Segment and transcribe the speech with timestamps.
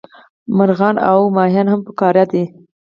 [0.57, 2.43] مارغان او کبونه هم فقاریه دي